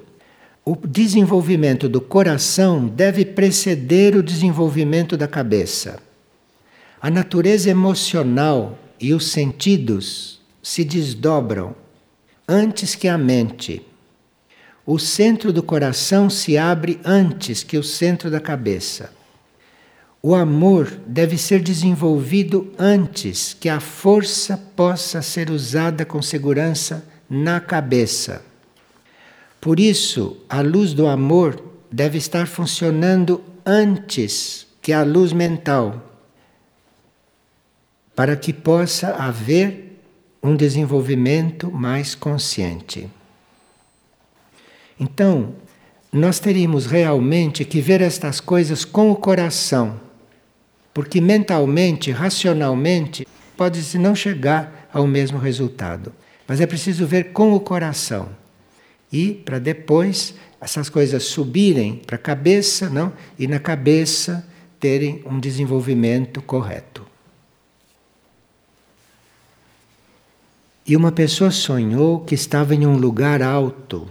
o 0.65 0.75
desenvolvimento 0.75 1.89
do 1.89 2.01
coração 2.01 2.89
deve 2.89 3.25
preceder 3.25 4.17
o 4.17 4.23
desenvolvimento 4.23 5.17
da 5.17 5.29
cabeça. 5.29 6.01
A 7.01 7.11
natureza 7.11 7.71
emocional 7.71 8.77
e 8.99 9.15
os 9.15 9.29
sentidos 9.29 10.41
se 10.61 10.83
desdobram 10.83 11.77
antes 12.49 12.97
que 12.97 13.07
a 13.07 13.17
mente. 13.17 13.87
O 14.85 14.99
centro 14.99 15.53
do 15.53 15.63
coração 15.63 16.29
se 16.29 16.59
abre 16.59 16.99
antes 17.05 17.63
que 17.63 17.79
o 17.79 17.83
centro 17.85 18.29
da 18.29 18.41
cabeça. 18.41 19.13
O 20.27 20.35
amor 20.35 20.91
deve 21.07 21.37
ser 21.37 21.61
desenvolvido 21.61 22.73
antes 22.79 23.53
que 23.53 23.69
a 23.69 23.79
força 23.79 24.57
possa 24.75 25.21
ser 25.21 25.51
usada 25.51 26.07
com 26.07 26.23
segurança 26.23 27.07
na 27.29 27.61
cabeça. 27.61 28.43
Por 29.61 29.79
isso, 29.79 30.39
a 30.49 30.63
luz 30.63 30.95
do 30.95 31.07
amor 31.07 31.63
deve 31.93 32.17
estar 32.17 32.47
funcionando 32.47 33.45
antes 33.67 34.67
que 34.81 34.95
a 34.95 35.03
luz 35.03 35.31
mental, 35.35 36.19
para 38.17 38.35
que 38.35 38.51
possa 38.51 39.09
haver 39.17 40.01
um 40.43 40.57
desenvolvimento 40.57 41.71
mais 41.71 42.15
consciente. 42.15 43.11
Então, 44.99 45.55
nós 46.11 46.39
teríamos 46.39 46.87
realmente 46.87 47.63
que 47.63 47.83
ver 47.83 48.01
estas 48.01 48.41
coisas 48.41 48.87
com 48.87 49.11
o 49.11 49.17
coração, 49.17 50.01
porque 50.95 51.21
mentalmente, 51.21 52.13
racionalmente, 52.13 53.27
pode-se 53.57 53.99
não 53.99 54.15
chegar 54.15 54.89
ao 54.93 55.07
mesmo 55.07 55.39
resultado, 55.39 56.13
mas 56.47 56.61
é 56.61 56.67
preciso 56.67 57.05
ver 57.05 57.33
com 57.33 57.53
o 57.53 57.61
coração. 57.61 58.29
E 59.13 59.33
para 59.33 59.59
depois 59.59 60.35
essas 60.61 60.89
coisas 60.89 61.25
subirem 61.25 61.97
para 61.97 62.17
a 62.17 62.19
cabeça, 62.19 62.89
não? 62.89 63.13
E 63.39 63.47
na 63.47 63.59
cabeça 63.59 64.47
terem 64.81 65.23
um 65.27 65.39
desenvolvimento 65.39 66.41
correto. 66.41 67.05
E 70.87 70.97
uma 70.97 71.11
pessoa 71.11 71.51
sonhou 71.51 72.21
que 72.21 72.35
estava 72.35 72.75
em 72.75 72.87
um 72.87 72.97
lugar 72.97 73.43
alto 73.43 74.09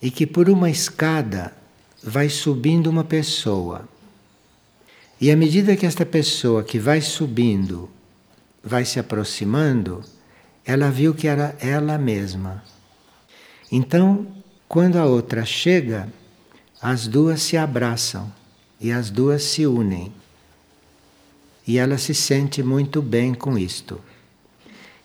e 0.00 0.10
que 0.10 0.26
por 0.26 0.48
uma 0.48 0.70
escada 0.70 1.52
vai 2.02 2.28
subindo 2.28 2.88
uma 2.88 3.04
pessoa. 3.04 3.88
E 5.20 5.30
à 5.30 5.36
medida 5.36 5.76
que 5.76 5.86
esta 5.86 6.04
pessoa 6.04 6.64
que 6.64 6.78
vai 6.78 7.00
subindo 7.00 7.88
vai 8.62 8.84
se 8.84 8.98
aproximando, 8.98 10.02
ela 10.64 10.90
viu 10.90 11.14
que 11.14 11.28
era 11.28 11.54
ela 11.60 11.96
mesma. 11.98 12.64
Então, 13.70 14.26
quando 14.66 14.96
a 14.96 15.04
outra 15.04 15.44
chega, 15.44 16.08
as 16.80 17.06
duas 17.06 17.42
se 17.42 17.56
abraçam 17.56 18.32
e 18.80 18.90
as 18.90 19.10
duas 19.10 19.42
se 19.42 19.66
unem. 19.66 20.12
E 21.66 21.78
ela 21.78 21.96
se 21.96 22.14
sente 22.14 22.62
muito 22.62 23.00
bem 23.00 23.32
com 23.34 23.56
isto. 23.56 24.00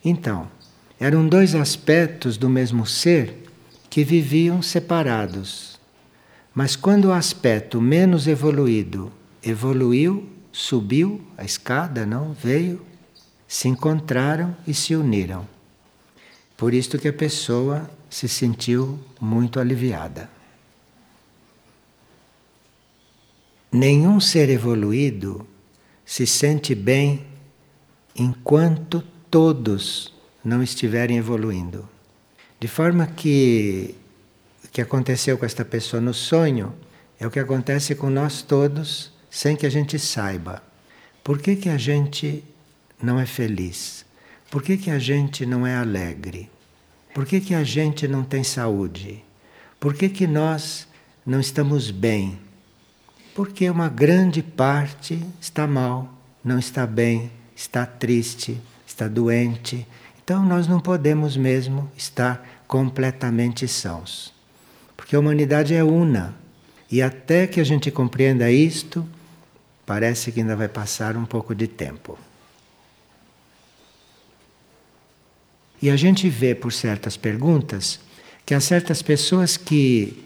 Então, 0.04 0.50
eram 1.00 1.28
dois 1.28 1.56
aspectos 1.56 2.38
do 2.38 2.50
mesmo 2.50 2.86
ser 2.86 3.46
que 3.90 4.04
viviam 4.04 4.62
separados. 4.62 5.80
Mas 6.54 6.76
quando 6.76 7.06
o 7.06 7.14
aspecto 7.14 7.80
menos 7.80 8.28
evoluído 8.28 9.12
evoluiu, 9.44 10.28
subiu 10.52 11.22
a 11.38 11.44
escada, 11.44 12.06
não 12.06 12.34
veio, 12.34 12.86
se 13.48 13.68
encontraram 13.68 14.56
e 14.68 14.74
se 14.74 14.96
uniram. 14.96 15.48
Por 16.58 16.74
isto 16.74 17.00
que 17.00 17.08
a 17.08 17.14
pessoa 17.14 17.90
se 18.10 18.28
sentiu 18.28 19.00
muito 19.20 19.60
aliviada. 19.60 20.30
Nenhum 23.72 24.20
ser 24.20 24.50
evoluído 24.50 25.48
se 26.06 26.26
sente 26.26 26.74
bem 26.74 27.26
enquanto 28.16 29.04
todos 29.30 30.14
não 30.44 30.64
estiverem 30.64 31.18
evoluindo. 31.18 31.88
De 32.60 32.68
forma 32.68 33.06
que 33.08 33.96
o 34.66 34.68
que 34.70 34.82
aconteceu 34.82 35.38
com 35.38 35.46
esta 35.46 35.64
pessoa 35.64 36.02
no 36.02 36.14
sonho 36.14 36.74
é 37.20 37.28
o 37.28 37.32
que 37.32 37.40
acontece 37.40 37.96
com 37.96 38.10
nós 38.10 38.42
todos 38.42 39.12
sem 39.30 39.56
que 39.56 39.66
a 39.66 39.70
gente 39.70 39.98
saiba. 40.00 40.62
Por 41.24 41.40
que, 41.40 41.56
que 41.56 41.70
a 41.70 41.78
gente 41.78 42.44
não 43.02 43.20
é 43.20 43.26
feliz? 43.26 44.06
Por 44.50 44.64
que, 44.64 44.78
que 44.78 44.90
a 44.90 44.98
gente 44.98 45.46
não 45.46 45.66
é 45.66 45.76
alegre? 45.76 46.50
Por 47.14 47.26
que, 47.26 47.40
que 47.40 47.54
a 47.54 47.64
gente 47.64 48.08
não 48.08 48.24
tem 48.24 48.44
saúde? 48.44 49.24
Por 49.80 49.94
que, 49.94 50.10
que 50.10 50.28
nós 50.28 50.88
não 51.26 51.40
estamos 51.40 51.92
bem? 51.92 52.40
Porque 53.36 53.70
uma 53.70 53.90
grande 53.90 54.42
parte 54.42 55.24
está 55.40 55.66
mal, 55.68 56.14
não 56.44 56.60
está 56.60 56.86
bem, 56.86 57.32
está 57.56 57.86
triste, 57.86 58.60
está 58.86 59.08
doente, 59.08 59.86
então 60.22 60.46
nós 60.46 60.68
não 60.68 60.80
podemos 60.80 61.38
mesmo 61.38 61.90
estar 61.96 62.64
completamente 62.68 63.68
sãos. 63.68 64.34
Porque 64.96 65.16
a 65.16 65.20
humanidade 65.20 65.74
é 65.74 65.84
una. 65.84 66.36
E 66.92 67.02
até 67.02 67.48
que 67.48 67.60
a 67.60 67.64
gente 67.64 67.90
compreenda 67.90 68.52
isto, 68.52 69.08
parece 69.90 70.32
que 70.32 70.40
ainda 70.40 70.56
vai 70.56 70.68
passar 70.68 71.18
um 71.18 71.26
pouco 71.26 71.56
de 71.56 71.68
tempo. 71.68 72.16
E 75.82 75.90
a 75.90 75.96
gente 75.96 76.30
vê 76.30 76.54
por 76.54 76.72
certas 76.72 77.18
perguntas 77.18 78.00
que 78.46 78.54
há 78.54 78.60
certas 78.60 79.02
pessoas 79.02 79.58
que 79.58 80.24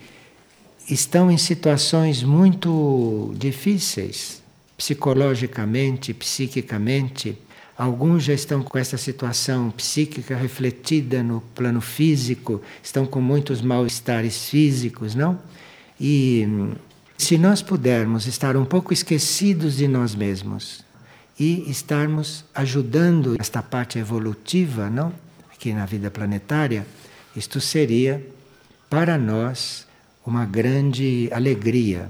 estão 0.89 1.31
em 1.31 1.37
situações 1.37 2.23
muito 2.23 3.33
difíceis, 3.37 4.43
psicologicamente, 4.75 6.13
psiquicamente, 6.13 7.37
Alguns 7.75 8.23
já 8.23 8.33
estão 8.33 8.61
com 8.61 8.77
essa 8.77 8.97
situação 8.97 9.71
psíquica 9.71 10.35
refletida 10.35 11.23
no 11.23 11.41
plano 11.55 11.81
físico, 11.81 12.61
estão 12.83 13.03
com 13.03 13.19
muitos 13.19 13.63
mal-estares 13.63 14.47
físicos, 14.47 15.15
não? 15.15 15.39
E 15.99 16.47
se 17.23 17.37
nós 17.37 17.61
pudermos 17.61 18.27
estar 18.27 18.57
um 18.57 18.65
pouco 18.65 18.91
esquecidos 18.91 19.77
de 19.77 19.87
nós 19.87 20.13
mesmos 20.13 20.83
e 21.39 21.69
estarmos 21.71 22.43
ajudando 22.53 23.37
esta 23.39 23.63
parte 23.63 23.97
evolutiva, 23.97 24.89
não? 24.89 25.13
Aqui 25.53 25.71
na 25.71 25.85
vida 25.85 26.11
planetária, 26.11 26.85
isto 27.35 27.61
seria 27.61 28.25
para 28.89 29.17
nós 29.17 29.87
uma 30.25 30.45
grande 30.45 31.29
alegria. 31.31 32.09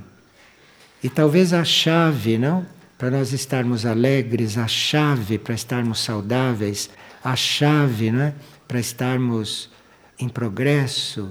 E 1.03 1.09
talvez 1.09 1.53
a 1.53 1.63
chave, 1.63 2.37
não? 2.37 2.65
para 2.97 3.11
nós 3.11 3.33
estarmos 3.33 3.85
alegres, 3.85 4.57
a 4.57 4.65
chave 4.65 5.37
para 5.37 5.53
estarmos 5.53 5.99
saudáveis, 5.99 6.89
a 7.23 7.35
chave 7.35 8.11
né, 8.11 8.33
para 8.67 8.79
estarmos 8.79 9.69
em 10.17 10.29
progresso, 10.29 11.29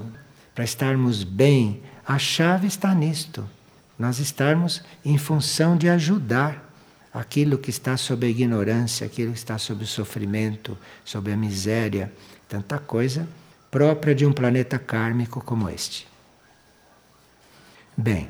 para 0.55 0.65
estarmos 0.65 1.25
bem, 1.25 1.83
a 2.07 2.19
chave 2.19 2.67
está 2.67 2.95
nisto. 2.95 3.49
Nós 4.03 4.19
estarmos 4.19 4.83
em 5.05 5.17
função 5.17 5.77
de 5.77 5.89
ajudar 5.89 6.69
aquilo 7.15 7.57
que 7.57 7.71
está 7.71 7.97
sob 7.97 8.27
a 8.27 8.29
ignorância, 8.29 9.07
aquilo 9.07 9.31
que 9.31 9.39
está 9.39 9.57
sob 9.59 9.85
o 9.85 9.87
sofrimento, 9.87 10.77
sob 11.05 11.31
a 11.31 11.37
miséria, 11.37 12.13
tanta 12.49 12.81
coisa 12.81 13.29
própria 13.71 14.13
de 14.13 14.27
um 14.27 14.33
planeta 14.33 14.77
kármico 14.77 15.41
como 15.45 15.71
este. 15.71 16.09
Bem, 17.97 18.29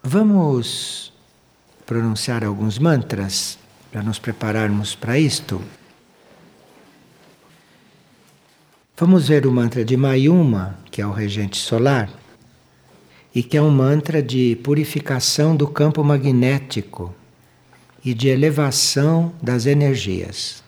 vamos 0.00 1.12
pronunciar 1.84 2.44
alguns 2.44 2.78
mantras 2.78 3.58
para 3.90 4.00
nos 4.00 4.20
prepararmos 4.20 4.94
para 4.94 5.18
isto. 5.18 5.60
Vamos 8.96 9.26
ver 9.26 9.44
o 9.44 9.50
mantra 9.50 9.84
de 9.84 9.96
Mayuma, 9.96 10.78
que 10.88 11.02
é 11.02 11.06
o 11.06 11.10
regente 11.10 11.58
solar, 11.58 12.08
e 13.34 13.42
que 13.42 13.56
é 13.56 13.62
um 13.62 13.70
mantra 13.70 14.22
de 14.22 14.56
purificação 14.62 15.54
do 15.54 15.66
campo 15.66 16.02
magnético 16.02 17.14
e 18.04 18.14
de 18.14 18.28
elevação 18.28 19.32
das 19.42 19.66
energias. 19.66 20.62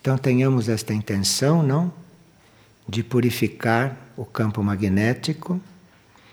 Então 0.00 0.16
tenhamos 0.16 0.68
esta 0.68 0.92
intenção, 0.92 1.62
não? 1.62 1.92
de 2.88 3.02
purificar 3.02 3.96
o 4.16 4.24
campo 4.24 4.62
magnético 4.62 5.60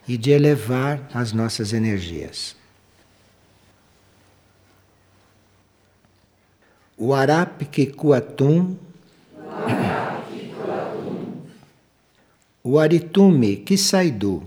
e 0.08 0.18
de 0.18 0.32
elevar 0.32 1.10
as 1.14 1.34
nossas 1.34 1.74
energias. 1.74 2.56
O 6.98 7.14
Arapikikuatum, 7.14 8.78
o 12.64 12.80
Aritume 12.80 13.58
Kisaidu, 13.58 14.44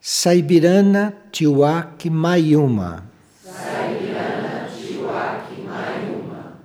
Saibirana 0.00 1.12
Tiwak 1.30 2.06
Mayuma. 2.06 3.02
Saibirana 3.44 4.66
Tiwak 4.72 5.44
Mayuma. 5.66 6.56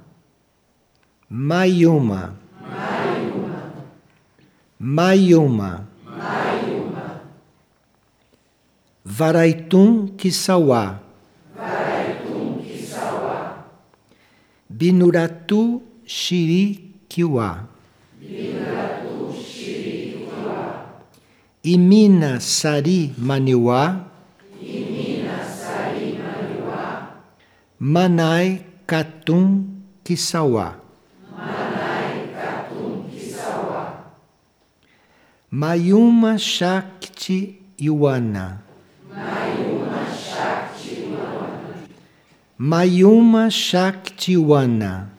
Mayuma. 1.29 2.33
Mayuma. 4.79 5.85
Mayuma. 6.07 7.19
Varaitum 9.05 10.15
Kisawa. 10.15 10.99
Varaitum 11.57 12.63
Kisawa. 12.63 13.65
Binuratu 14.69 15.81
Shiri 16.05 16.84
Kiwa. 17.07 17.63
Imina 21.63 22.39
Sari 22.41 23.13
Maniwa. 23.17 24.05
Manai 27.79 28.61
Katum 28.87 29.65
Kisawa. 30.03 30.75
Mayuma 35.51 36.37
Shakti 36.39 37.55
Yuana. 37.79 38.57
Mayuma 39.09 40.03
Shakti 40.11 40.95
Yuana. 41.11 41.85
Mayuma 42.59 43.51
Shakti 43.51 44.33
Yuana. 44.33 45.14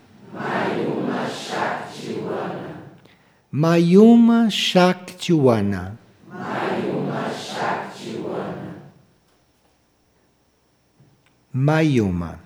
Mayuma 3.57 4.51
Shakti 4.51 5.33
Yuana. 5.33 5.97
Mayuma 6.31 7.33
Shakti 7.33 8.11
Yuana. 8.21 8.75
Mayuma. 11.51 12.39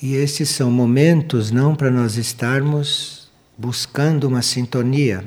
E 0.00 0.14
esses 0.14 0.48
são 0.50 0.70
momentos 0.70 1.50
não 1.50 1.74
para 1.74 1.90
nós 1.90 2.16
estarmos 2.16 3.28
buscando 3.58 4.28
uma 4.28 4.42
sintonia 4.42 5.24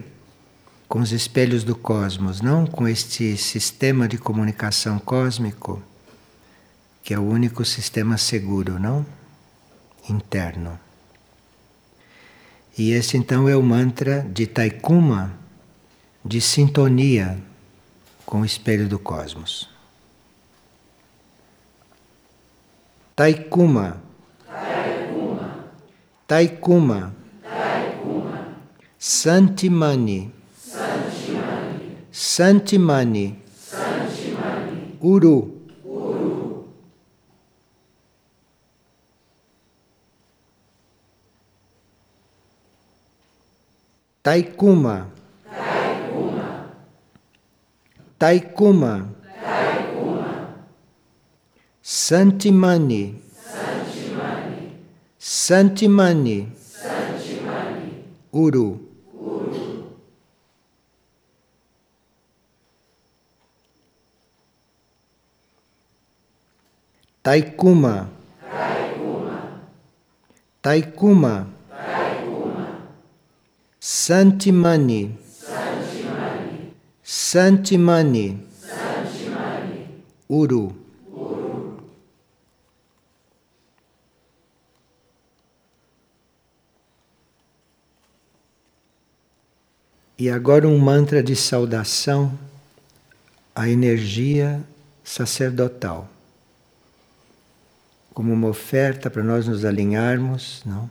com 0.88 1.00
os 1.00 1.12
espelhos 1.12 1.64
do 1.64 1.76
cosmos, 1.76 2.42
não 2.42 2.66
com 2.66 2.88
este 2.88 3.36
sistema 3.38 4.08
de 4.08 4.18
comunicação 4.18 5.00
cósmico, 5.00 5.82
que 7.04 7.14
é 7.14 7.20
o 7.20 7.24
único 7.24 7.66
sistema 7.66 8.18
seguro, 8.18 8.80
não? 8.80 9.06
Interno. 10.10 10.80
E 12.78 12.92
esse 12.92 13.18
então 13.18 13.48
é 13.48 13.56
o 13.56 13.62
mantra 13.62 14.22
de 14.22 14.48
Taikuma, 14.48 15.34
de 16.24 16.42
sintonia 16.42 17.38
com 18.26 18.42
o 18.42 18.46
espelho 18.46 18.88
do 18.88 18.98
cosmos. 18.98 19.70
Taikuma 23.16 24.02
Taikuma. 26.28 27.14
Taikuma. 27.48 28.44
Santimani. 28.98 30.32
Santimani. 30.38 30.43
Santimani. 32.14 33.36
Santimani. 33.58 34.98
Uru. 35.02 35.50
Uru. 35.84 36.66
Taikuma. 44.24 45.08
Taikuma. 45.50 46.48
Taikuma. 48.20 48.94
Santimani. 51.82 53.04
Santimani. 53.44 54.80
Santimani. 55.20 56.48
Uru. 58.32 58.66
Uru. 58.70 58.93
Taikuma. 67.24 68.10
Taikuma. 70.62 71.48
Santimani. 73.80 75.18
Santimani. 77.02 78.46
Santimani. 78.62 79.90
Uru. 80.28 80.76
E 90.20 90.30
agora 90.30 90.68
um 90.68 90.78
mantra 90.78 91.24
de 91.24 91.38
saudação 91.38 92.38
à 93.56 93.70
energia 93.70 94.62
sacerdotal. 95.06 96.13
Como 98.14 98.32
uma 98.32 98.48
oferta 98.48 99.10
para 99.10 99.24
nós 99.24 99.48
nos 99.48 99.66
alinharmos, 99.66 100.62
não? 100.66 100.90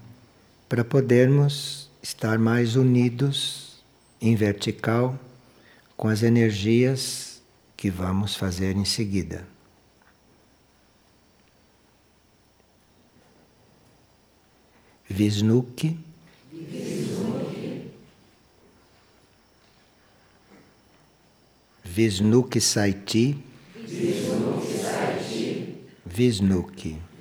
Para 0.69 0.85
podermos 0.85 1.91
estar 2.03 2.39
mais 2.39 2.75
unidos 2.75 3.83
em 4.21 4.35
vertical 4.35 5.19
com 5.97 6.09
as 6.09 6.23
energias 6.23 7.41
que 7.77 7.91
vamos 7.91 8.35
fazer 8.35 8.77
em 8.77 8.85
seguida. 8.85 9.47
Visnuki. 15.09 15.99
Visnuki 21.85 22.61
Saiti. 22.61 23.37
Visnuki 23.77 24.79
Saiti. 24.79 25.77
Visnuki. 26.07 26.97
Visnuki. 26.97 27.12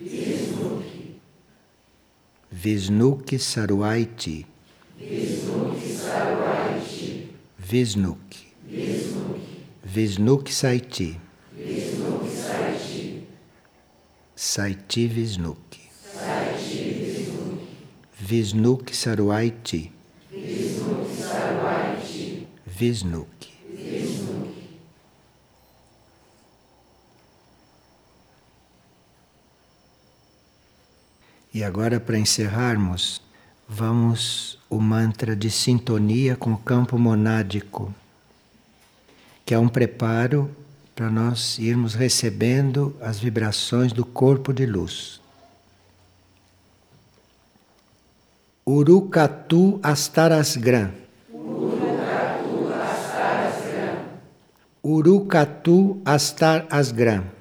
Visnuki 2.51 3.39
Saruaiti. 3.39 4.45
Visnuki 4.99 5.93
Saruaiti. 5.95 7.29
Visnuki. 7.57 8.45
Visnuki. 8.67 9.63
Visnuki 9.95 10.51
Saiti. 10.53 11.17
Visnuki 11.55 12.29
Saiti. 12.29 13.23
Saiti 14.35 15.07
Visnuki. 15.07 15.79
Saiti 16.13 16.93
Visnuki. 16.99 17.67
Visnuki 18.29 18.93
Saruaiti. 18.93 19.91
Visnuki 20.31 21.21
Saruaiti. 21.23 22.47
Visnuki. 22.79 23.50
E 31.53 31.63
agora, 31.63 31.99
para 31.99 32.17
encerrarmos, 32.17 33.21
vamos 33.67 34.57
o 34.69 34.79
mantra 34.79 35.35
de 35.35 35.51
sintonia 35.51 36.35
com 36.35 36.53
o 36.53 36.57
campo 36.57 36.97
monádico, 36.97 37.93
que 39.45 39.53
é 39.53 39.59
um 39.59 39.67
preparo 39.67 40.49
para 40.95 41.09
nós 41.09 41.59
irmos 41.59 41.93
recebendo 41.93 42.95
as 43.01 43.19
vibrações 43.19 43.91
do 43.91 44.05
corpo 44.05 44.53
de 44.53 44.65
luz. 44.65 45.19
Urukatu 48.65 49.79
Astarasgram. 49.83 50.91
Urukatu 51.33 52.71
Astarasgram. 52.73 54.05
Urukatu 54.81 56.01
Astarasgram. 56.05 57.40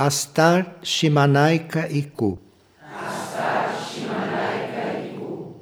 Astar 0.00 0.80
Shimanaika 0.82 1.84
Iku. 1.92 2.38
Astar 2.88 3.68
Shimanaika 3.84 4.84
Iku. 5.12 5.60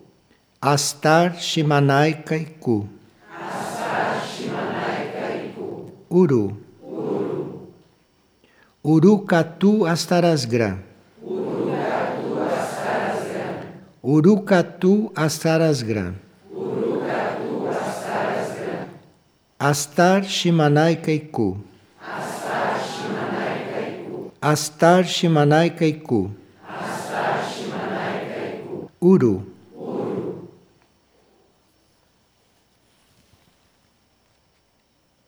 Astar 0.63 1.35
Shimanaika 1.43 2.37
Iku. 2.39 2.87
Astar 3.35 4.23
Shimanaika 4.31 5.27
Iku. 5.43 5.91
Uru. 6.09 6.55
Uru. 6.87 7.67
Urucatu 8.87 9.91
Astarasgra. 9.91 10.79
Urucatu 11.27 12.31
Astarasgra. 12.47 13.49
Urucatu 14.07 15.11
Astarasgra. 15.19 16.07
Urucatu 16.55 17.55
Astarasgra. 17.75 18.87
Astar 19.59 20.23
Shimanaika 20.23 21.11
Iku. 21.11 21.59
Astar 24.41 25.03
Shimanai 25.05 25.71
Kaiku. 25.77 26.31
Astar 26.69 27.43
Shimanai 27.51 28.19
Kaiku. 28.31 28.91
Uru. 29.01 29.43